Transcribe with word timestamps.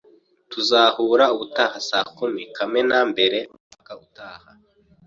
Tuzahura 0.51 1.25
ubutaha 1.33 1.77
saa 1.89 2.05
kumi, 2.17 2.41
Kamena 2.55 2.97
mbere, 3.11 3.37
umwaka 3.55 3.91
utaha 4.05 4.49